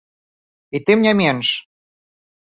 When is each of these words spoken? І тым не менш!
І 0.79 0.81
тым 0.87 1.03
не 1.09 1.13
менш! 1.21 1.47